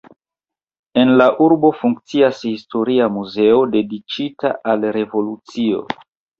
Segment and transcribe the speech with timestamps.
[1.01, 5.89] En la urbo funkcias historia muzeo dediĉita al revolucio.